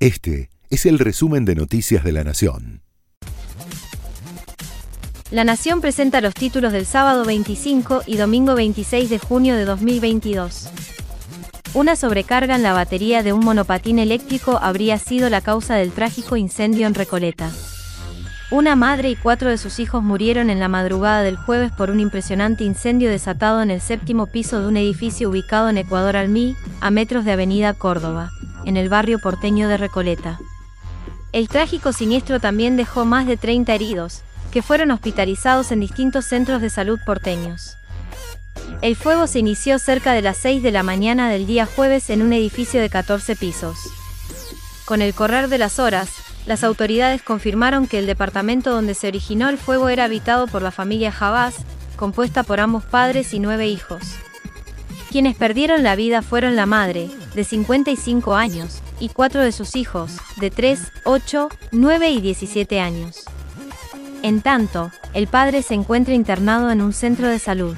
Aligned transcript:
Este 0.00 0.48
es 0.70 0.86
el 0.86 0.98
resumen 0.98 1.44
de 1.44 1.54
Noticias 1.54 2.02
de 2.02 2.12
la 2.12 2.24
Nación. 2.24 2.80
La 5.30 5.44
Nación 5.44 5.82
presenta 5.82 6.22
los 6.22 6.32
títulos 6.32 6.72
del 6.72 6.86
sábado 6.86 7.26
25 7.26 8.04
y 8.06 8.16
domingo 8.16 8.54
26 8.54 9.10
de 9.10 9.18
junio 9.18 9.56
de 9.56 9.66
2022. 9.66 10.70
Una 11.74 11.96
sobrecarga 11.96 12.56
en 12.56 12.62
la 12.62 12.72
batería 12.72 13.22
de 13.22 13.34
un 13.34 13.44
monopatín 13.44 13.98
eléctrico 13.98 14.58
habría 14.62 14.96
sido 14.96 15.28
la 15.28 15.42
causa 15.42 15.74
del 15.74 15.92
trágico 15.92 16.38
incendio 16.38 16.86
en 16.86 16.94
Recoleta. 16.94 17.50
Una 18.50 18.76
madre 18.76 19.10
y 19.10 19.16
cuatro 19.16 19.50
de 19.50 19.58
sus 19.58 19.78
hijos 19.80 20.02
murieron 20.02 20.48
en 20.48 20.60
la 20.60 20.68
madrugada 20.68 21.22
del 21.22 21.36
jueves 21.36 21.72
por 21.72 21.90
un 21.90 22.00
impresionante 22.00 22.64
incendio 22.64 23.10
desatado 23.10 23.60
en 23.60 23.70
el 23.70 23.82
séptimo 23.82 24.28
piso 24.28 24.62
de 24.62 24.66
un 24.66 24.78
edificio 24.78 25.28
ubicado 25.28 25.68
en 25.68 25.76
Ecuador 25.76 26.16
Almí, 26.16 26.56
a 26.80 26.90
metros 26.90 27.26
de 27.26 27.32
Avenida 27.32 27.74
Córdoba, 27.74 28.30
en 28.64 28.76
el 28.76 28.88
barrio 28.88 29.18
porteño 29.18 29.68
de 29.68 29.76
Recoleta. 29.76 30.38
El 31.32 31.48
trágico 31.48 31.92
siniestro 31.92 32.40
también 32.40 32.76
dejó 32.76 33.04
más 33.04 33.26
de 33.26 33.36
30 33.36 33.74
heridos, 33.74 34.22
que 34.50 34.62
fueron 34.62 34.90
hospitalizados 34.90 35.70
en 35.70 35.80
distintos 35.80 36.24
centros 36.24 36.60
de 36.60 36.70
salud 36.70 36.98
porteños. 37.06 37.76
El 38.82 38.96
fuego 38.96 39.26
se 39.26 39.38
inició 39.38 39.78
cerca 39.78 40.12
de 40.12 40.22
las 40.22 40.38
6 40.38 40.62
de 40.62 40.72
la 40.72 40.82
mañana 40.82 41.30
del 41.30 41.46
día 41.46 41.66
jueves 41.66 42.10
en 42.10 42.22
un 42.22 42.32
edificio 42.32 42.80
de 42.80 42.90
14 42.90 43.36
pisos. 43.36 43.78
Con 44.86 45.02
el 45.02 45.14
correr 45.14 45.48
de 45.48 45.58
las 45.58 45.78
horas, 45.78 46.10
las 46.46 46.64
autoridades 46.64 47.22
confirmaron 47.22 47.86
que 47.86 47.98
el 47.98 48.06
departamento 48.06 48.70
donde 48.70 48.94
se 48.94 49.06
originó 49.06 49.48
el 49.48 49.58
fuego 49.58 49.88
era 49.88 50.04
habitado 50.04 50.46
por 50.46 50.62
la 50.62 50.70
familia 50.70 51.12
Javás, 51.12 51.56
compuesta 51.96 52.42
por 52.42 52.58
ambos 52.58 52.84
padres 52.84 53.34
y 53.34 53.38
nueve 53.38 53.68
hijos. 53.68 54.02
Quienes 55.10 55.36
perdieron 55.36 55.82
la 55.82 55.96
vida 55.96 56.22
fueron 56.22 56.56
la 56.56 56.66
madre, 56.66 57.10
de 57.34 57.44
55 57.44 58.34
años, 58.34 58.82
y 58.98 59.08
cuatro 59.08 59.42
de 59.42 59.52
sus 59.52 59.76
hijos, 59.76 60.12
de 60.36 60.50
3, 60.50 60.80
8, 61.04 61.48
9 61.72 62.10
y 62.10 62.20
17 62.20 62.80
años. 62.80 63.24
En 64.22 64.42
tanto, 64.42 64.90
el 65.14 65.26
padre 65.26 65.62
se 65.62 65.74
encuentra 65.74 66.14
internado 66.14 66.70
en 66.70 66.82
un 66.82 66.92
centro 66.92 67.28
de 67.28 67.38
salud. 67.38 67.76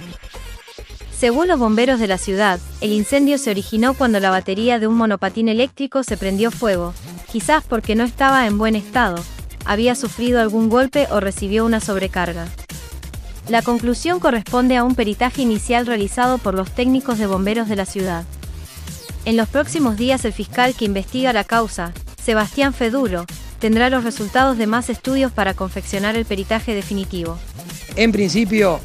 Según 1.16 1.46
los 1.46 1.58
bomberos 1.58 2.00
de 2.00 2.08
la 2.08 2.18
ciudad, 2.18 2.58
el 2.80 2.92
incendio 2.92 3.38
se 3.38 3.50
originó 3.50 3.94
cuando 3.94 4.18
la 4.18 4.30
batería 4.30 4.80
de 4.80 4.88
un 4.88 4.96
monopatín 4.96 5.48
eléctrico 5.48 6.02
se 6.02 6.16
prendió 6.16 6.50
fuego, 6.50 6.94
quizás 7.30 7.62
porque 7.62 7.94
no 7.94 8.02
estaba 8.02 8.46
en 8.46 8.58
buen 8.58 8.74
estado, 8.74 9.22
había 9.64 9.94
sufrido 9.94 10.40
algún 10.40 10.68
golpe 10.68 11.06
o 11.10 11.20
recibió 11.20 11.64
una 11.64 11.80
sobrecarga. 11.80 12.48
La 13.48 13.62
conclusión 13.62 14.20
corresponde 14.20 14.76
a 14.76 14.84
un 14.84 14.94
peritaje 14.94 15.42
inicial 15.42 15.86
realizado 15.86 16.38
por 16.38 16.54
los 16.54 16.70
técnicos 16.70 17.18
de 17.18 17.26
bomberos 17.26 17.68
de 17.68 17.76
la 17.76 17.86
ciudad. 17.86 18.24
En 19.24 19.36
los 19.36 19.48
próximos 19.48 19.96
días 19.96 20.24
el 20.24 20.32
fiscal 20.32 20.74
que 20.74 20.84
investiga 20.84 21.32
la 21.32 21.44
causa, 21.44 21.92
Sebastián 22.22 22.74
Feduro, 22.74 23.24
tendrá 23.60 23.88
los 23.88 24.02
resultados 24.02 24.58
de 24.58 24.66
más 24.66 24.90
estudios 24.90 25.30
para 25.30 25.54
confeccionar 25.54 26.16
el 26.16 26.24
peritaje 26.24 26.74
definitivo. 26.74 27.38
En 27.94 28.10
principio, 28.10 28.80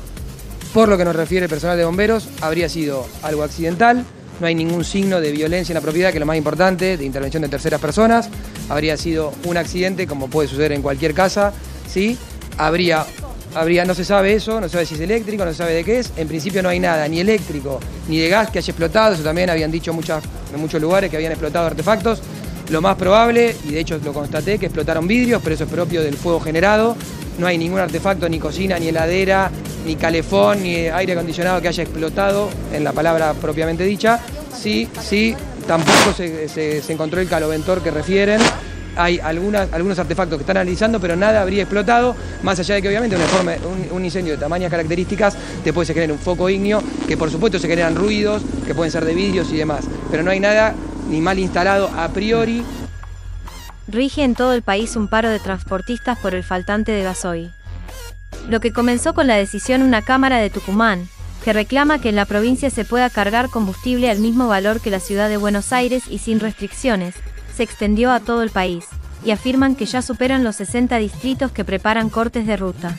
por 0.74 0.90
lo 0.90 0.98
que 0.98 1.06
nos 1.06 1.16
refiere 1.16 1.46
el 1.46 1.50
personal 1.50 1.78
de 1.78 1.86
bomberos, 1.86 2.30
habría 2.42 2.70
sido 2.70 3.08
algo 3.24 3.42
accidental, 3.42 4.06
no 4.40 4.46
hay 4.46 4.54
ningún 4.54 4.84
signo 4.84 5.20
de 5.20 5.32
violencia 5.32 5.74
en 5.74 5.76
la 5.76 5.82
propiedad, 5.82 6.12
que 6.12 6.18
es 6.18 6.20
lo 6.20 6.28
más 6.28 6.38
importante, 6.38 6.98
de 6.98 7.06
intervención 7.06 7.42
de 7.42 7.50
terceras 7.50 7.82
personas. 7.82 8.30
Habría 8.70 8.96
sido 8.96 9.34
un 9.46 9.58
accidente, 9.58 10.06
como 10.06 10.30
puede 10.30 10.48
suceder 10.48 10.72
en 10.74 10.84
cualquier 10.84 11.16
casa, 11.16 11.54
¿sí? 11.90 12.18
Habría, 12.58 13.06
habría, 13.60 13.86
no 13.86 13.94
se 13.94 14.06
sabe 14.06 14.34
eso, 14.34 14.62
no 14.62 14.68
se 14.68 14.74
sabe 14.74 14.86
si 14.86 14.96
es 14.96 15.02
eléctrico, 15.02 15.44
no 15.44 15.52
se 15.52 15.58
sabe 15.58 15.74
de 15.74 15.84
qué 15.84 16.00
es. 16.00 16.12
En 16.16 16.28
principio 16.28 16.62
no 16.62 16.70
hay 16.70 16.80
nada, 16.80 17.08
ni 17.08 17.20
eléctrico, 17.20 17.80
ni 18.08 18.20
de 18.20 18.30
gas 18.30 18.50
que 18.50 18.60
haya 18.60 18.72
explotado. 18.72 19.14
Eso 19.14 19.24
también 19.24 19.50
habían 19.50 19.72
dicho 19.72 19.94
muchas, 19.94 20.24
en 20.54 20.60
muchos 20.60 20.82
lugares 20.82 21.10
que 21.10 21.18
habían 21.18 21.32
explotado 21.32 21.66
artefactos. 21.66 22.22
Lo 22.70 22.82
más 22.82 22.96
probable, 22.96 23.56
y 23.66 23.72
de 23.72 23.80
hecho 23.80 24.00
lo 24.04 24.14
constaté, 24.14 24.60
que 24.60 24.66
explotaron 24.66 25.08
vidrios, 25.08 25.42
pero 25.42 25.56
eso 25.56 25.64
es 25.64 25.70
propio 25.70 26.02
del 26.02 26.16
fuego 26.16 26.40
generado. 26.40 26.96
No 27.40 27.48
hay 27.48 27.58
ningún 27.58 27.80
artefacto, 27.80 28.28
ni 28.28 28.40
cocina, 28.40 28.78
ni 28.78 28.90
heladera, 28.90 29.52
ni 29.86 29.96
calefón, 29.96 30.64
ni 30.64 30.76
aire 30.88 31.14
acondicionado 31.14 31.62
que 31.62 31.70
haya 31.70 31.84
explotado, 31.84 32.50
en 32.73 32.84
la 32.84 32.92
palabra 32.92 33.34
propiamente 33.34 33.84
dicha. 33.84 34.20
Sí, 34.56 34.90
sí, 35.02 35.36
tampoco 35.67 36.14
se, 36.14 36.82
encontró 36.90 37.22
el 37.22 37.30
caloventor 37.30 37.82
que 37.82 37.92
refieren. 37.92 38.42
Hay 38.98 39.20
algunos 39.20 40.00
artefactos 40.00 40.38
que 40.38 40.44
están 40.44 40.58
analizando, 40.58 41.00
pero 41.00 41.16
nada 41.16 41.42
habría 41.42 41.64
explotado, 41.64 42.16
más 42.44 42.60
allá 42.60 42.76
de 42.76 42.82
que 42.82 42.88
obviamente 42.88 43.16
un, 43.92 44.04
incendio 44.04 44.34
de 44.34 44.40
tamañas 44.40 44.72
características 44.72 45.38
después 45.64 45.88
se 45.88 45.94
genera 45.94 46.14
un 46.14 46.20
foco 46.20 46.50
ígneo, 46.50 46.82
que 47.08 47.16
por 47.16 47.30
supuesto 47.30 47.60
se 47.60 47.68
generan 47.68 47.96
ruidos, 47.96 48.42
que 48.66 48.74
pueden 48.74 48.92
ser 48.92 49.06
de 49.06 49.14
vidrios 49.14 49.52
y 49.52 49.58
demás, 49.58 49.86
pero 50.10 50.24
no 50.24 50.32
hay 50.32 50.40
nada 50.40 50.74
ni 51.10 51.22
mal 51.22 51.38
instalado 51.38 51.90
a 51.96 52.10
priori. 52.10 52.64
Rige 53.88 54.24
en 54.24 54.36
todo 54.36 54.54
el 54.54 54.64
país 54.64 54.96
un 54.96 55.08
paro 55.08 55.30
de 55.30 55.40
transportistas 55.40 56.18
por 56.20 56.36
el 56.36 56.44
faltante 56.44 56.92
de 56.92 57.04
gasoil. 57.04 57.52
Lo 58.50 58.60
que 58.60 58.74
comenzó 58.74 59.14
con 59.14 59.28
la 59.28 59.36
decisión 59.36 59.82
una 59.82 60.02
Cámara 60.02 60.38
de 60.38 60.50
Tucumán, 60.50 61.08
que 61.44 61.54
reclama 61.54 62.00
que 62.00 62.10
en 62.10 62.16
la 62.16 62.26
provincia 62.26 62.70
se 62.70 62.84
pueda 62.84 63.10
cargar 63.10 63.50
combustible 63.50 64.10
al 64.10 64.20
mismo 64.20 64.48
valor 64.48 64.82
que 64.82 64.90
la 64.90 65.00
ciudad 65.00 65.30
de 65.30 65.38
Buenos 65.38 65.72
Aires 65.72 66.04
y 66.10 66.18
sin 66.18 66.40
restricciones, 66.40 67.16
se 67.58 67.64
extendió 67.64 68.12
a 68.12 68.20
todo 68.20 68.44
el 68.44 68.52
país, 68.52 68.86
y 69.26 69.32
afirman 69.32 69.76
que 69.76 69.88
ya 69.88 70.02
superan 70.02 70.44
los 70.44 70.58
60 70.58 70.95
distritos 70.98 71.52
que 71.52 71.66
preparan 71.66 72.10
cortes 72.10 72.45
de 72.45 72.56
ruta. 72.56 72.95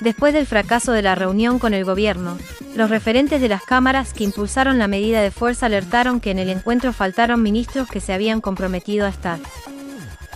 Después 0.00 0.34
del 0.34 0.44
fracaso 0.44 0.92
de 0.92 1.02
la 1.02 1.14
reunión 1.14 1.60
con 1.60 1.72
el 1.72 1.84
gobierno, 1.84 2.36
los 2.74 2.90
referentes 2.90 3.40
de 3.40 3.48
las 3.48 3.62
cámaras 3.62 4.12
que 4.12 4.24
impulsaron 4.24 4.78
la 4.78 4.88
medida 4.88 5.22
de 5.22 5.30
fuerza 5.30 5.66
alertaron 5.66 6.20
que 6.20 6.32
en 6.32 6.40
el 6.40 6.50
encuentro 6.50 6.92
faltaron 6.92 7.42
ministros 7.42 7.88
que 7.88 8.00
se 8.00 8.12
habían 8.12 8.40
comprometido 8.40 9.06
a 9.06 9.10
estar. 9.10 9.38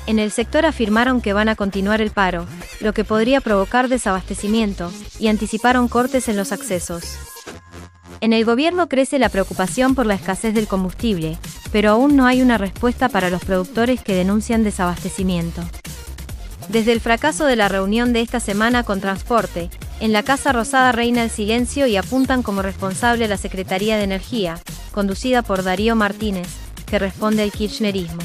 En 0.07 0.21
el 0.21 0.31
sector 0.31 0.65
afirmaron 0.65 1.21
que 1.21 1.33
van 1.33 1.49
a 1.49 1.57
continuar 1.57 2.01
el 2.01 2.13
paro, 2.13 2.47
lo 2.81 2.95
que 2.95 3.05
podría 3.05 3.41
provocar 3.41 3.89
desabastecimiento, 3.89 4.93
y 5.19 5.27
anticiparon 5.27 5.89
cortes 5.89 6.29
en 6.29 6.37
los 6.37 6.53
accesos. 6.53 7.19
En 8.21 8.33
el 8.33 8.45
gobierno 8.45 8.89
crece 8.89 9.19
la 9.19 9.29
preocupación 9.29 9.95
por 9.95 10.07
la 10.07 10.15
escasez 10.15 10.55
del 10.55 10.69
combustible, 10.69 11.37
pero 11.73 11.91
aún 11.91 12.17
no 12.17 12.27
hay 12.27 12.43
una 12.43 12.59
respuesta 12.59 13.09
para 13.09 13.31
los 13.31 13.45
productores 13.45 14.03
que 14.03 14.15
denuncian 14.15 14.65
desabastecimiento. 14.65 15.63
Desde 16.69 16.93
el 16.93 17.01
fracaso 17.01 17.47
de 17.47 17.57
la 17.57 17.69
reunión 17.69 18.13
de 18.13 18.21
esta 18.21 18.41
semana 18.41 18.83
con 18.83 19.01
Transporte, 19.01 19.71
en 20.01 20.13
la 20.13 20.23
Casa 20.23 20.53
Rosada 20.53 20.93
reina 20.93 21.23
el 21.23 21.31
silencio 21.31 21.87
y 21.87 21.97
apuntan 21.97 22.43
como 22.43 22.63
responsable 22.63 23.25
a 23.25 23.29
la 23.29 23.37
Secretaría 23.37 23.97
de 23.97 24.05
Energía, 24.05 24.61
conducida 24.93 25.43
por 25.43 25.63
Darío 25.63 25.97
Martínez, 25.97 26.49
que 26.87 26.99
responde 26.99 27.43
al 27.43 27.53
kirchnerismo. 27.53 28.23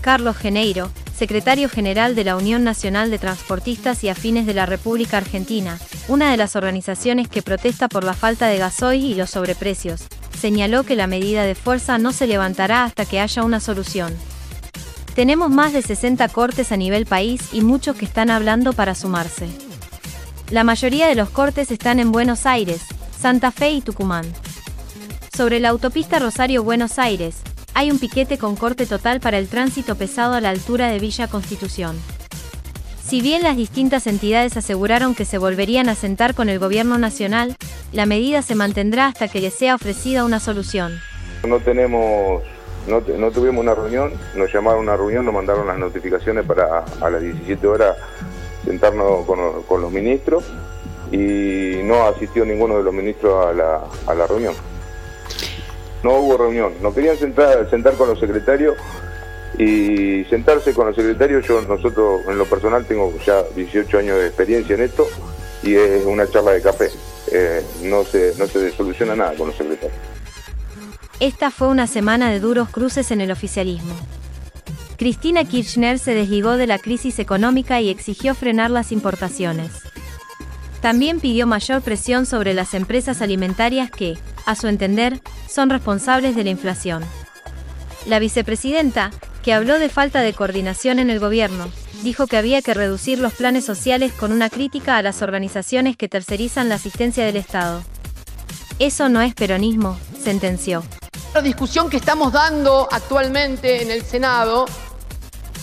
Carlos 0.00 0.36
Geneiro, 0.36 0.90
secretario 1.16 1.68
general 1.68 2.14
de 2.14 2.24
la 2.24 2.36
Unión 2.36 2.64
Nacional 2.64 3.10
de 3.10 3.18
Transportistas 3.18 4.04
y 4.04 4.08
Afines 4.08 4.46
de 4.46 4.54
la 4.54 4.66
República 4.66 5.16
Argentina, 5.16 5.78
una 6.08 6.30
de 6.30 6.36
las 6.36 6.56
organizaciones 6.56 7.28
que 7.28 7.42
protesta 7.42 7.88
por 7.88 8.04
la 8.04 8.14
falta 8.14 8.46
de 8.46 8.58
gasoil 8.58 9.04
y 9.04 9.14
los 9.14 9.30
sobreprecios, 9.30 10.06
señaló 10.38 10.84
que 10.84 10.96
la 10.96 11.06
medida 11.06 11.44
de 11.44 11.54
fuerza 11.54 11.98
no 11.98 12.12
se 12.12 12.26
levantará 12.26 12.84
hasta 12.84 13.04
que 13.04 13.20
haya 13.20 13.44
una 13.44 13.60
solución. 13.60 14.14
Tenemos 15.14 15.50
más 15.50 15.72
de 15.72 15.82
60 15.82 16.28
cortes 16.28 16.72
a 16.72 16.76
nivel 16.76 17.06
país 17.06 17.40
y 17.52 17.60
muchos 17.60 17.96
que 17.96 18.04
están 18.04 18.30
hablando 18.30 18.72
para 18.72 18.94
sumarse. 18.94 19.48
La 20.50 20.64
mayoría 20.64 21.06
de 21.06 21.14
los 21.14 21.30
cortes 21.30 21.70
están 21.70 22.00
en 22.00 22.12
Buenos 22.12 22.46
Aires, 22.46 22.82
Santa 23.18 23.50
Fe 23.50 23.70
y 23.70 23.80
Tucumán. 23.80 24.26
Sobre 25.36 25.60
la 25.60 25.70
autopista 25.70 26.18
Rosario-Buenos 26.18 26.98
Aires, 26.98 27.36
hay 27.74 27.90
un 27.90 27.98
piquete 27.98 28.38
con 28.38 28.54
corte 28.54 28.86
total 28.86 29.20
para 29.20 29.38
el 29.38 29.48
tránsito 29.48 29.96
pesado 29.96 30.34
a 30.34 30.40
la 30.40 30.50
altura 30.50 30.88
de 30.88 30.98
Villa 30.98 31.26
Constitución. 31.28 31.96
Si 33.04 33.20
bien 33.20 33.42
las 33.42 33.56
distintas 33.56 34.06
entidades 34.06 34.56
aseguraron 34.56 35.14
que 35.14 35.24
se 35.24 35.38
volverían 35.38 35.88
a 35.88 35.94
sentar 35.94 36.34
con 36.34 36.48
el 36.48 36.58
gobierno 36.58 36.98
nacional, 36.98 37.56
la 37.92 38.06
medida 38.06 38.42
se 38.42 38.54
mantendrá 38.54 39.06
hasta 39.06 39.28
que 39.28 39.40
les 39.40 39.54
sea 39.54 39.74
ofrecida 39.74 40.24
una 40.24 40.40
solución. 40.40 40.98
No 41.46 41.60
tenemos, 41.60 42.42
no, 42.86 43.30
tuvimos 43.30 43.62
una 43.62 43.74
reunión, 43.74 44.12
nos 44.34 44.52
llamaron 44.52 44.80
a 44.80 44.82
una 44.82 44.96
reunión, 44.96 45.24
nos 45.24 45.34
mandaron 45.34 45.66
las 45.66 45.78
notificaciones 45.78 46.44
para 46.44 46.84
a 47.00 47.10
las 47.10 47.20
17 47.20 47.66
horas 47.66 47.96
sentarnos 48.64 49.26
con, 49.26 49.82
los 49.82 49.92
ministros 49.92 50.44
y 51.12 51.80
no 51.84 52.06
asistió 52.06 52.44
ninguno 52.44 52.78
de 52.78 52.82
los 52.82 52.94
ministros 52.94 53.46
a 53.46 53.52
la, 53.52 53.80
a 54.06 54.14
la 54.14 54.26
reunión 54.26 54.54
no 56.04 56.18
hubo 56.18 56.36
reunión. 56.36 56.74
No 56.82 56.94
querían 56.94 57.16
sentar, 57.16 57.68
sentar 57.70 57.94
con 57.94 58.08
los 58.08 58.20
secretarios 58.20 58.76
y 59.58 60.24
sentarse 60.26 60.74
con 60.74 60.86
los 60.86 60.94
secretarios. 60.94 61.46
Yo, 61.46 61.62
nosotros, 61.62 62.20
en 62.28 62.38
lo 62.38 62.44
personal, 62.44 62.84
tengo 62.84 63.12
ya 63.26 63.42
18 63.56 63.98
años 63.98 64.18
de 64.18 64.26
experiencia 64.26 64.74
en 64.76 64.82
esto 64.82 65.08
y 65.62 65.74
es 65.74 66.04
una 66.04 66.28
charla 66.28 66.52
de 66.52 66.60
café. 66.60 66.90
Eh, 67.36 67.64
no, 67.82 68.04
se, 68.04 68.32
no 68.38 68.46
se 68.46 68.70
soluciona 68.70 69.16
nada 69.16 69.34
con 69.34 69.48
los 69.48 69.56
secretarios. 69.56 69.98
Esta 71.18 71.50
fue 71.50 71.66
una 71.66 71.88
semana 71.88 72.30
de 72.30 72.38
duros 72.38 72.68
cruces 72.68 73.10
en 73.10 73.20
el 73.20 73.32
oficialismo. 73.32 73.92
Cristina 74.96 75.44
Kirchner 75.44 75.98
se 75.98 76.14
desligó 76.14 76.56
de 76.56 76.68
la 76.68 76.78
crisis 76.78 77.18
económica 77.18 77.80
y 77.80 77.90
exigió 77.90 78.36
frenar 78.36 78.70
las 78.70 78.92
importaciones. 78.92 79.72
También 80.80 81.18
pidió 81.18 81.48
mayor 81.48 81.82
presión 81.82 82.24
sobre 82.24 82.54
las 82.54 82.72
empresas 82.72 83.20
alimentarias 83.20 83.90
que, 83.90 84.16
a 84.46 84.54
su 84.54 84.68
entender, 84.68 85.20
son 85.48 85.70
responsables 85.70 86.36
de 86.36 86.44
la 86.44 86.50
inflación. 86.50 87.02
La 88.06 88.20
vicepresidenta, 88.20 89.10
que 89.42 89.52
habló 89.52 89.80
de 89.80 89.88
falta 89.88 90.20
de 90.20 90.34
coordinación 90.34 91.00
en 91.00 91.10
el 91.10 91.18
gobierno, 91.18 91.68
dijo 92.04 92.26
que 92.28 92.36
había 92.36 92.62
que 92.62 92.74
reducir 92.74 93.18
los 93.18 93.32
planes 93.32 93.64
sociales 93.64 94.12
con 94.12 94.30
una 94.30 94.50
crítica 94.50 94.98
a 94.98 95.02
las 95.02 95.22
organizaciones 95.22 95.96
que 95.96 96.08
tercerizan 96.08 96.68
la 96.68 96.76
asistencia 96.76 97.24
del 97.24 97.36
Estado. 97.36 97.82
Eso 98.78 99.08
no 99.08 99.22
es 99.22 99.34
peronismo, 99.34 99.98
sentenció. 100.22 100.84
La 101.32 101.40
discusión 101.40 101.88
que 101.88 101.96
estamos 101.96 102.32
dando 102.32 102.86
actualmente 102.92 103.82
en 103.82 103.90
el 103.90 104.04
Senado 104.04 104.66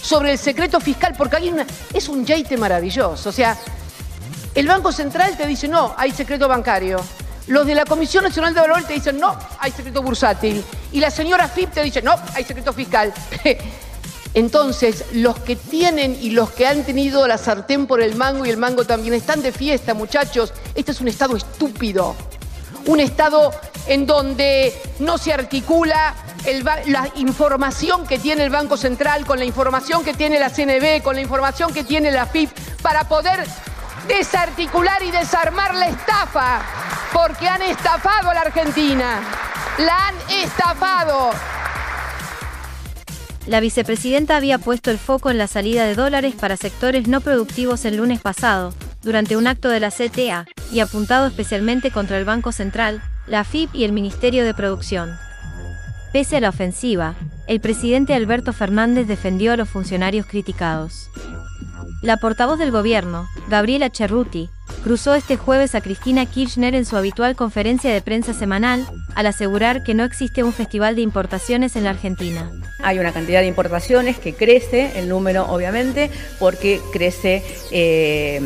sobre 0.02 0.32
el 0.32 0.38
secreto 0.40 0.80
fiscal, 0.82 1.14
porque 1.16 1.38
hay 1.38 1.50
una, 1.50 1.66
es 1.94 2.10
un 2.10 2.26
yeite 2.26 2.58
maravilloso. 2.58 3.30
O 3.30 3.32
sea, 3.32 3.56
el 4.56 4.68
Banco 4.68 4.92
Central 4.92 5.38
te 5.38 5.46
dice, 5.46 5.68
no, 5.68 5.94
hay 5.96 6.12
secreto 6.12 6.48
bancario. 6.48 7.00
Los 7.48 7.68
de 7.68 7.76
la 7.76 7.86
Comisión 7.86 8.24
Nacional 8.24 8.54
de 8.54 8.62
Valores 8.62 8.88
te 8.88 8.94
dicen, 8.94 9.20
no, 9.20 9.38
hay 9.60 9.72
secreto 9.72 10.02
bursátil. 10.02 10.64
Y 10.92 11.00
la 11.00 11.12
señora 11.12 11.48
FIP 11.48 11.72
te 11.72 11.84
dice, 11.84 12.02
no, 12.02 12.16
hay 12.34 12.44
secreto 12.44 12.74
fiscal. 12.74 13.14
Entonces, 14.34 15.06
los 15.14 15.38
que 15.40 15.56
tienen 15.56 16.18
y 16.22 16.30
los 16.30 16.52
que 16.52 16.66
han 16.66 16.84
tenido 16.84 17.28
la 17.28 17.38
sartén 17.38 17.86
por 17.86 18.02
el 18.02 18.16
mango 18.16 18.46
y 18.46 18.50
el 18.50 18.58
mango 18.58 18.86
también 18.86 19.14
están 19.14 19.42
de 19.42 19.52
fiesta, 19.52 19.94
muchachos. 19.94 20.54
Este 20.74 20.92
es 20.92 21.02
un 21.02 21.10
Estado 21.10 21.36
estúpido. 21.36 22.16
Un 22.86 23.00
Estado 23.00 23.52
en 23.88 24.06
donde 24.06 24.74
no 25.00 25.18
se 25.18 25.34
articula 25.34 26.16
la 26.88 27.10
información 27.16 28.08
que 28.08 28.20
tiene 28.20 28.44
el 28.44 28.50
Banco 28.50 28.78
Central 28.78 29.26
con 29.26 29.38
la 29.38 29.46
información 29.46 30.04
que 30.04 30.14
tiene 30.14 30.40
la 30.40 30.50
CNB, 30.50 31.04
con 31.04 31.16
la 31.16 31.22
información 31.22 31.74
que 31.74 31.84
tiene 31.84 32.10
la 32.10 32.26
FIP, 32.26 32.50
para 32.82 33.04
poder 33.08 33.46
desarticular 34.08 35.04
y 35.04 35.12
desarmar 35.12 35.76
la 35.76 35.88
estafa, 35.88 36.62
porque 37.14 37.48
han 37.48 37.62
estafado 37.62 38.30
a 38.30 38.34
la 38.34 38.42
Argentina. 38.42 39.20
La 39.78 40.08
han 40.08 40.16
estafado. 40.30 41.32
La 43.48 43.60
vicepresidenta 43.60 44.38
había 44.38 44.60
puesto 44.60 44.92
el 44.92 45.00
foco 45.00 45.32
en 45.32 45.38
la 45.38 45.48
salida 45.48 45.86
de 45.86 45.96
dólares 45.96 46.36
para 46.40 46.58
sectores 46.58 47.08
no 47.08 47.22
productivos 47.22 47.86
el 47.86 47.98
lunes 47.98 48.22
pasado, 48.22 48.74
durante 49.02 49.36
un 49.36 49.48
acto 49.48 49.70
de 49.70 49.80
la 49.80 49.90
CTA, 49.90 50.46
y 50.72 50.80
apuntado 50.80 51.26
especialmente 51.26 51.90
contra 51.90 52.20
el 52.20 52.26
Banco 52.26 52.52
Central, 52.52 53.02
la 53.26 53.44
FIP 53.44 53.74
y 53.74 53.84
el 53.84 53.94
Ministerio 53.94 54.46
de 54.46 54.54
Producción. 54.54 55.10
Pese 56.14 56.38
a 56.38 56.40
la 56.40 56.50
ofensiva, 56.50 57.16
el 57.48 57.60
presidente 57.60 58.14
Alberto 58.14 58.54
Fernández 58.54 59.08
defendió 59.08 59.54
a 59.54 59.58
los 59.58 59.70
funcionarios 59.70 60.28
criticados. 60.28 61.10
La 62.04 62.18
portavoz 62.18 62.60
del 62.60 62.72
gobierno, 62.72 63.28
Gabriela 63.50 63.90
Cerruti, 63.92 64.50
cruzó 64.84 65.14
este 65.14 65.38
jueves 65.38 65.76
a 65.76 65.82
Cristina 65.82 66.26
Kirchner 66.26 66.76
en 66.76 66.86
su 66.86 66.98
habitual 66.98 67.36
conferencia 67.36 67.94
de 67.94 68.02
prensa 68.02 68.34
semanal, 68.34 68.86
al 69.16 69.26
asegurar 69.28 69.84
que 69.84 69.94
no 69.94 70.04
existe 70.04 70.44
un 70.44 70.54
festival 70.54 70.96
de 70.96 71.02
importaciones 71.02 71.76
en 71.76 71.84
la 71.84 71.92
Argentina. 71.92 72.52
Hay 72.84 73.00
una 73.00 73.12
cantidad 73.12 73.42
de 73.42 73.48
importaciones 73.48 74.18
que 74.18 74.34
crece, 74.34 75.00
el 75.00 75.08
número 75.10 75.46
obviamente, 75.48 76.10
porque 76.40 76.80
crece 76.92 77.44
eh, 77.72 78.42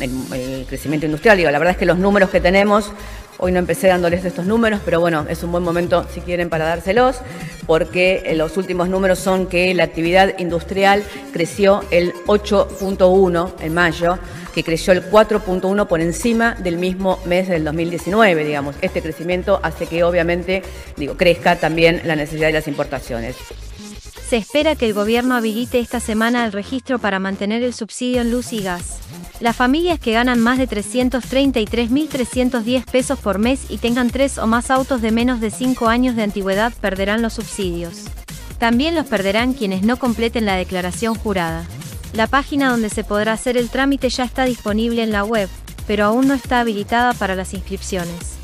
el, 0.00 0.66
crecimiento 0.66 1.06
industrial. 1.06 1.42
la 1.42 1.58
verdad 1.58 1.72
es 1.72 1.78
que 1.78 1.86
los 1.86 1.98
números 1.98 2.30
que 2.30 2.40
tenemos 2.40 2.92
Hoy 3.42 3.52
no 3.52 3.58
empecé 3.58 3.88
dándoles 3.88 4.22
estos 4.26 4.44
números, 4.44 4.82
pero 4.84 5.00
bueno, 5.00 5.24
es 5.30 5.42
un 5.42 5.50
buen 5.50 5.64
momento 5.64 6.06
si 6.12 6.20
quieren 6.20 6.50
para 6.50 6.66
dárselos, 6.66 7.16
porque 7.66 8.22
eh, 8.26 8.34
los 8.34 8.58
últimos 8.58 8.90
números 8.90 9.18
son 9.18 9.46
que 9.46 9.72
la 9.72 9.84
actividad 9.84 10.38
industrial 10.38 11.02
creció 11.32 11.82
el 11.90 12.12
8.1 12.26 13.54
en 13.60 13.72
mayo, 13.72 14.18
que 14.54 14.62
creció 14.62 14.92
el 14.92 15.10
4.1 15.10 15.86
por 15.86 16.02
encima 16.02 16.54
del 16.56 16.76
mismo 16.76 17.18
mes 17.24 17.48
del 17.48 17.64
2019, 17.64 18.44
digamos. 18.44 18.76
Este 18.82 19.00
crecimiento 19.00 19.58
hace 19.62 19.86
que 19.86 20.04
obviamente, 20.04 20.62
digo, 20.98 21.16
crezca 21.16 21.56
también 21.56 22.02
la 22.04 22.16
necesidad 22.16 22.48
de 22.48 22.52
las 22.52 22.68
importaciones. 22.68 23.36
Se 24.28 24.36
espera 24.36 24.76
que 24.76 24.84
el 24.84 24.92
gobierno 24.92 25.34
habilite 25.34 25.80
esta 25.80 25.98
semana 25.98 26.44
el 26.44 26.52
registro 26.52 26.98
para 26.98 27.18
mantener 27.18 27.62
el 27.62 27.72
subsidio 27.72 28.20
en 28.20 28.30
luz 28.30 28.52
y 28.52 28.62
gas. 28.62 28.98
Las 29.40 29.56
familias 29.56 29.98
que 29.98 30.12
ganan 30.12 30.38
más 30.38 30.58
de 30.58 30.68
333.310 30.68 32.84
pesos 32.84 33.18
por 33.18 33.38
mes 33.38 33.62
y 33.70 33.78
tengan 33.78 34.10
tres 34.10 34.38
o 34.38 34.46
más 34.46 34.70
autos 34.70 35.00
de 35.00 35.10
menos 35.10 35.40
de 35.40 35.50
5 35.50 35.88
años 35.88 36.14
de 36.14 36.22
antigüedad 36.22 36.72
perderán 36.80 37.22
los 37.22 37.32
subsidios. 37.32 38.04
También 38.58 38.94
los 38.94 39.06
perderán 39.06 39.54
quienes 39.54 39.82
no 39.82 39.96
completen 39.96 40.44
la 40.44 40.56
declaración 40.56 41.14
jurada. 41.14 41.64
La 42.12 42.26
página 42.26 42.68
donde 42.70 42.90
se 42.90 43.02
podrá 43.02 43.32
hacer 43.32 43.56
el 43.56 43.70
trámite 43.70 44.10
ya 44.10 44.24
está 44.24 44.44
disponible 44.44 45.02
en 45.02 45.12
la 45.12 45.24
web, 45.24 45.48
pero 45.86 46.04
aún 46.04 46.28
no 46.28 46.34
está 46.34 46.60
habilitada 46.60 47.14
para 47.14 47.34
las 47.34 47.54
inscripciones. 47.54 48.34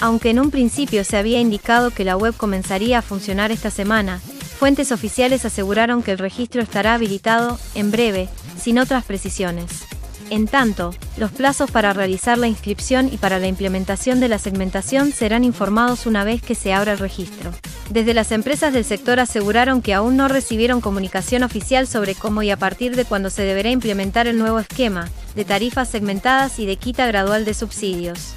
Aunque 0.00 0.28
en 0.30 0.38
un 0.38 0.50
principio 0.50 1.02
se 1.04 1.16
había 1.16 1.40
indicado 1.40 1.90
que 1.90 2.04
la 2.04 2.16
web 2.16 2.36
comenzaría 2.36 2.98
a 2.98 3.02
funcionar 3.02 3.52
esta 3.52 3.70
semana, 3.70 4.20
Fuentes 4.62 4.92
oficiales 4.92 5.44
aseguraron 5.44 6.04
que 6.04 6.12
el 6.12 6.18
registro 6.18 6.62
estará 6.62 6.94
habilitado 6.94 7.58
en 7.74 7.90
breve, 7.90 8.28
sin 8.56 8.78
otras 8.78 9.04
precisiones. 9.04 9.82
En 10.32 10.46
tanto, 10.46 10.94
los 11.18 11.30
plazos 11.30 11.70
para 11.70 11.92
realizar 11.92 12.38
la 12.38 12.48
inscripción 12.48 13.12
y 13.12 13.18
para 13.18 13.38
la 13.38 13.48
implementación 13.48 14.18
de 14.18 14.28
la 14.28 14.38
segmentación 14.38 15.12
serán 15.12 15.44
informados 15.44 16.06
una 16.06 16.24
vez 16.24 16.40
que 16.40 16.54
se 16.54 16.72
abra 16.72 16.92
el 16.92 16.98
registro. 17.00 17.50
Desde 17.90 18.14
las 18.14 18.32
empresas 18.32 18.72
del 18.72 18.86
sector 18.86 19.20
aseguraron 19.20 19.82
que 19.82 19.92
aún 19.92 20.16
no 20.16 20.28
recibieron 20.28 20.80
comunicación 20.80 21.42
oficial 21.42 21.86
sobre 21.86 22.14
cómo 22.14 22.42
y 22.42 22.50
a 22.50 22.56
partir 22.56 22.96
de 22.96 23.04
cuándo 23.04 23.28
se 23.28 23.42
deberá 23.42 23.68
implementar 23.68 24.26
el 24.26 24.38
nuevo 24.38 24.58
esquema, 24.58 25.10
de 25.34 25.44
tarifas 25.44 25.90
segmentadas 25.90 26.58
y 26.58 26.64
de 26.64 26.76
quita 26.76 27.06
gradual 27.06 27.44
de 27.44 27.52
subsidios. 27.52 28.32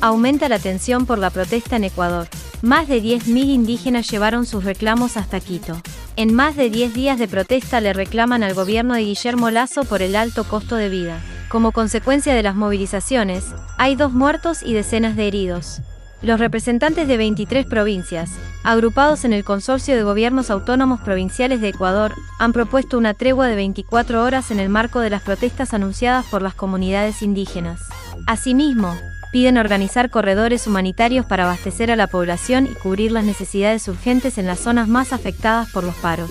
Aumenta 0.00 0.48
la 0.48 0.58
tensión 0.58 1.04
por 1.04 1.18
la 1.18 1.28
protesta 1.28 1.76
en 1.76 1.84
Ecuador. 1.84 2.26
Más 2.62 2.88
de 2.88 3.02
10.000 3.02 3.44
indígenas 3.44 4.10
llevaron 4.10 4.46
sus 4.46 4.64
reclamos 4.64 5.18
hasta 5.18 5.40
Quito. 5.40 5.78
En 6.18 6.32
más 6.32 6.56
de 6.56 6.70
10 6.70 6.94
días 6.94 7.18
de 7.18 7.28
protesta 7.28 7.82
le 7.82 7.92
reclaman 7.92 8.42
al 8.42 8.54
gobierno 8.54 8.94
de 8.94 9.02
Guillermo 9.02 9.50
Lazo 9.50 9.84
por 9.84 10.00
el 10.00 10.16
alto 10.16 10.44
costo 10.44 10.76
de 10.76 10.88
vida. 10.88 11.20
Como 11.50 11.72
consecuencia 11.72 12.34
de 12.34 12.42
las 12.42 12.54
movilizaciones, 12.54 13.44
hay 13.76 13.96
dos 13.96 14.14
muertos 14.14 14.62
y 14.62 14.72
decenas 14.72 15.14
de 15.14 15.28
heridos. 15.28 15.82
Los 16.22 16.40
representantes 16.40 17.06
de 17.06 17.18
23 17.18 17.66
provincias, 17.66 18.30
agrupados 18.64 19.26
en 19.26 19.34
el 19.34 19.44
Consorcio 19.44 19.94
de 19.94 20.04
Gobiernos 20.04 20.48
Autónomos 20.48 21.00
Provinciales 21.00 21.60
de 21.60 21.68
Ecuador, 21.68 22.14
han 22.38 22.54
propuesto 22.54 22.96
una 22.96 23.12
tregua 23.12 23.46
de 23.48 23.56
24 23.56 24.24
horas 24.24 24.50
en 24.50 24.58
el 24.58 24.70
marco 24.70 25.00
de 25.00 25.10
las 25.10 25.20
protestas 25.20 25.74
anunciadas 25.74 26.24
por 26.24 26.40
las 26.40 26.54
comunidades 26.54 27.20
indígenas. 27.20 27.82
Asimismo, 28.26 28.96
piden 29.36 29.58
organizar 29.58 30.08
corredores 30.08 30.66
humanitarios 30.66 31.26
para 31.26 31.44
abastecer 31.44 31.90
a 31.90 31.96
la 31.96 32.06
población 32.06 32.64
y 32.64 32.70
cubrir 32.70 33.12
las 33.12 33.22
necesidades 33.22 33.86
urgentes 33.86 34.38
en 34.38 34.46
las 34.46 34.60
zonas 34.60 34.88
más 34.88 35.12
afectadas 35.12 35.70
por 35.72 35.84
los 35.84 35.94
paros. 35.96 36.30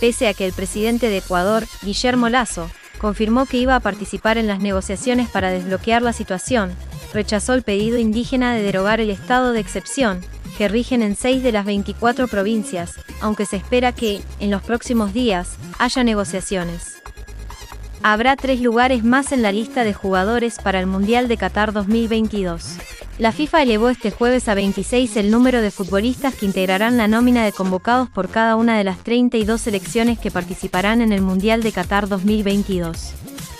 Pese 0.00 0.28
a 0.28 0.32
que 0.32 0.46
el 0.46 0.54
presidente 0.54 1.10
de 1.10 1.18
Ecuador, 1.18 1.66
Guillermo 1.82 2.30
Lazo, 2.30 2.70
confirmó 2.96 3.44
que 3.44 3.58
iba 3.58 3.76
a 3.76 3.80
participar 3.80 4.38
en 4.38 4.46
las 4.46 4.60
negociaciones 4.60 5.28
para 5.28 5.50
desbloquear 5.50 6.00
la 6.00 6.14
situación, 6.14 6.72
rechazó 7.12 7.52
el 7.52 7.64
pedido 7.64 7.98
indígena 7.98 8.54
de 8.54 8.62
derogar 8.62 9.02
el 9.02 9.10
estado 9.10 9.52
de 9.52 9.60
excepción, 9.60 10.22
que 10.56 10.68
rigen 10.68 11.02
en 11.02 11.16
seis 11.16 11.42
de 11.42 11.52
las 11.52 11.66
24 11.66 12.28
provincias, 12.28 12.94
aunque 13.20 13.44
se 13.44 13.56
espera 13.56 13.92
que, 13.92 14.22
en 14.40 14.50
los 14.50 14.62
próximos 14.62 15.12
días, 15.12 15.58
haya 15.78 16.02
negociaciones. 16.02 16.97
Habrá 18.02 18.36
tres 18.36 18.60
lugares 18.60 19.02
más 19.02 19.32
en 19.32 19.42
la 19.42 19.50
lista 19.50 19.82
de 19.82 19.92
jugadores 19.92 20.58
para 20.62 20.78
el 20.78 20.86
Mundial 20.86 21.26
de 21.26 21.36
Qatar 21.36 21.72
2022. 21.72 22.76
La 23.18 23.32
FIFA 23.32 23.62
elevó 23.62 23.88
este 23.88 24.12
jueves 24.12 24.48
a 24.48 24.54
26 24.54 25.16
el 25.16 25.32
número 25.32 25.60
de 25.60 25.72
futbolistas 25.72 26.34
que 26.36 26.46
integrarán 26.46 26.96
la 26.96 27.08
nómina 27.08 27.44
de 27.44 27.50
convocados 27.50 28.08
por 28.08 28.28
cada 28.28 28.54
una 28.54 28.78
de 28.78 28.84
las 28.84 28.98
32 28.98 29.60
selecciones 29.60 30.20
que 30.20 30.30
participarán 30.30 31.00
en 31.00 31.12
el 31.12 31.22
Mundial 31.22 31.64
de 31.64 31.72
Qatar 31.72 32.08
2022. 32.08 33.14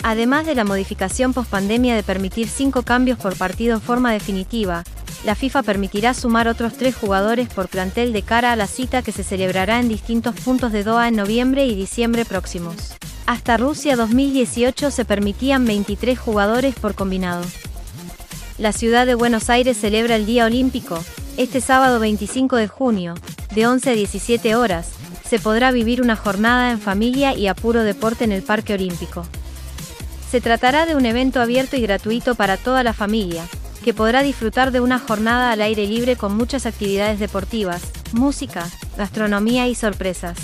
Además 0.05 0.47
de 0.47 0.55
la 0.55 0.65
modificación 0.65 1.35
pospandemia 1.35 1.97
de 1.97 2.05
permitir 2.05 2.49
cinco 2.49 2.83
cambios 2.83 3.19
por 3.19 3.37
partido 3.37 3.75
en 3.75 3.81
forma 3.81 4.13
definitiva, 4.13 4.85
la 5.25 5.35
FIFA 5.35 5.63
permitirá 5.63 6.15
sumar 6.15 6.49
otros 6.49 6.75
tres 6.75 6.95
jugadores 6.95 7.49
por 7.49 7.69
plantel 7.69 8.13
de 8.13 8.23
cara 8.23 8.53
a 8.53 8.57
la 8.57 8.67
cita 8.67 9.03
que 9.03 9.13
se 9.13 9.25
celebrará 9.25 9.81
en 9.81 9.89
distintos 9.89 10.35
puntos 10.37 10.73
de 10.73 10.85
Doha 10.85 11.09
en 11.09 11.17
noviembre 11.17 11.67
y 11.67 11.75
diciembre 11.75 12.25
próximos. 12.25 12.95
Hasta 13.27 13.57
Rusia 13.57 13.97
2018 13.97 14.91
se 14.91 15.05
permitían 15.05 15.65
23 15.65 16.19
jugadores 16.19 16.75
por 16.77 16.95
combinado. 16.95 17.45
La 18.59 18.73
ciudad 18.73 19.07
de 19.07 19.15
Buenos 19.15 19.51
Aires 19.51 19.77
celebra 19.77 20.17
el 20.17 20.25
Día 20.25 20.47
Olímpico. 20.47 20.99
Este 21.37 21.61
sábado 21.61 22.01
25 22.01 22.57
de 22.57 22.69
junio, 22.69 23.15
de 23.55 23.67
11 23.67 23.91
a 23.91 23.95
17 23.95 24.57
horas, 24.57 24.91
se 25.29 25.39
podrá 25.39 25.71
vivir 25.73 26.01
una 26.01 26.17
jornada 26.17 26.71
en 26.71 26.81
familia 26.81 27.35
y 27.35 27.49
a 27.49 27.55
puro 27.55 27.83
deporte 27.83 28.25
en 28.25 28.33
el 28.33 28.43
Parque 28.43 28.75
Olímpico. 28.75 29.27
Se 30.31 30.41
tratará 30.41 30.87
de 30.87 30.97
un 30.97 31.07
evento 31.07 31.41
abierto 31.41 31.77
y 31.77 31.83
gratuito 31.83 32.35
para 32.35 32.57
toda 32.57 32.83
la 32.83 32.93
familia, 32.93 33.45
que 33.89 33.95
podrá 33.95 34.23
disfrutar 34.23 34.71
de 34.71 34.81
una 34.81 34.99
jornada 34.99 35.51
al 35.51 35.63
aire 35.63 35.87
libre 35.87 36.17
con 36.17 36.37
muchas 36.37 36.67
actividades 36.67 37.19
deportivas, 37.19 37.81
música, 38.13 38.69
gastronomía 38.99 39.67
y 39.67 39.75
sorpresas. 39.75 40.37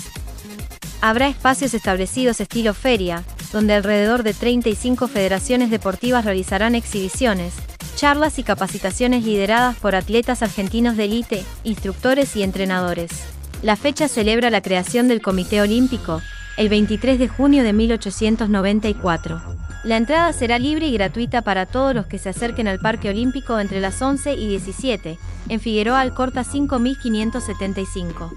Habrá 0.99 1.27
espacios 1.27 1.75
establecidos 1.75 2.41
estilo 2.41 2.73
feria, 2.73 3.23
donde 3.53 3.75
alrededor 3.75 4.23
de 4.23 4.33
35 4.33 5.07
federaciones 5.07 5.69
deportivas 5.69 6.25
realizarán 6.25 6.73
exhibiciones, 6.73 7.53
charlas 7.95 8.39
y 8.39 8.43
capacitaciones 8.43 9.23
lideradas 9.23 9.75
por 9.75 9.93
atletas 9.93 10.41
argentinos 10.41 10.97
de 10.97 11.05
élite, 11.05 11.45
instructores 11.63 12.35
y 12.35 12.41
entrenadores. 12.41 13.11
La 13.61 13.75
fecha 13.75 14.07
celebra 14.07 14.49
la 14.49 14.61
creación 14.61 15.07
del 15.07 15.21
Comité 15.21 15.61
Olímpico, 15.61 16.19
el 16.57 16.69
23 16.69 17.19
de 17.19 17.27
junio 17.27 17.63
de 17.63 17.73
1894. 17.73 19.41
La 19.83 19.97
entrada 19.97 20.33
será 20.33 20.57
libre 20.57 20.87
y 20.87 20.93
gratuita 20.93 21.41
para 21.43 21.65
todos 21.65 21.93
los 21.93 22.07
que 22.07 22.17
se 22.17 22.29
acerquen 22.29 22.67
al 22.67 22.79
Parque 22.79 23.09
Olímpico 23.09 23.59
entre 23.59 23.79
las 23.81 24.01
11 24.01 24.33
y 24.33 24.47
17, 24.47 25.17
en 25.49 25.59
Figueroa 25.59 26.01
Alcorta 26.01 26.43
5575. 26.43 28.33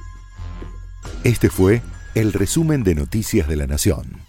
Este 1.24 1.48
fue 1.48 1.82
el 2.14 2.32
resumen 2.32 2.84
de 2.84 2.94
Noticias 2.94 3.48
de 3.48 3.56
la 3.56 3.66
Nación. 3.66 4.27